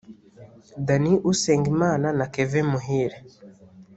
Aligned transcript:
Danny 0.85 1.13
Usengimana 1.31 2.07
na 2.17 2.25
Kevin 2.33 2.65
Muhire 2.71 3.17